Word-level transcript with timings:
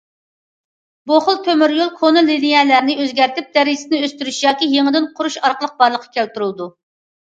بۇ 1.11 1.19
خىل 1.25 1.37
تۆمۈريول 1.49 1.91
كونا 1.99 2.25
لىنىيەلەرنى 2.31 2.97
ئۆزگەرتىپ 3.05 3.55
دەرىجىسىنى 3.61 4.03
ئۆستۈرۈش 4.03 4.43
ياكى 4.51 4.75
يېڭىدىن 4.77 5.11
قۇرۇش 5.17 5.43
ئارقىلىق 5.47 5.81
بارلىققا 5.85 6.17
كەلتۈرۈلىدۇ. 6.21 6.75